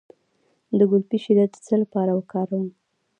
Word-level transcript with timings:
د 0.77 0.79
ګلپي 0.91 1.17
شیره 1.23 1.45
د 1.53 1.55
څه 1.65 1.75
لپاره 1.81 2.11
وکاروم؟ 2.13 2.67